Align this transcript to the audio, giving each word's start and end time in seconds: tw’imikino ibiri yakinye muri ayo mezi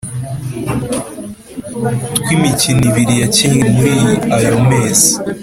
tw’imikino 2.21 2.83
ibiri 2.89 3.15
yakinye 3.21 3.67
muri 3.75 3.95
ayo 4.35 4.53
mezi 4.69 5.11